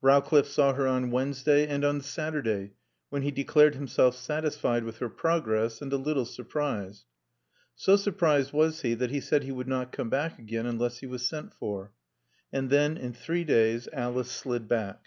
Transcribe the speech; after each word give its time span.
Rowcliffe 0.00 0.46
saw 0.46 0.72
her 0.72 0.86
on 0.86 1.10
Wednesday 1.10 1.66
and 1.66 1.84
on 1.84 2.00
Saturday, 2.00 2.72
when 3.10 3.20
he 3.20 3.30
declared 3.30 3.74
himself 3.74 4.16
satisfied 4.16 4.82
with 4.82 4.96
her 4.96 5.10
progress 5.10 5.82
and 5.82 5.92
a 5.92 5.98
little 5.98 6.24
surprised. 6.24 7.04
So 7.74 7.96
surprised 7.96 8.54
was 8.54 8.80
he 8.80 8.94
that 8.94 9.10
he 9.10 9.20
said 9.20 9.42
he 9.42 9.52
would 9.52 9.68
not 9.68 9.92
come 9.92 10.10
again 10.10 10.64
unless 10.64 11.00
he 11.00 11.06
was 11.06 11.26
sent 11.28 11.52
for. 11.52 11.92
And 12.50 12.70
then 12.70 12.96
in 12.96 13.12
three 13.12 13.44
days 13.44 13.86
Alice 13.92 14.30
slid 14.30 14.68
back. 14.68 15.04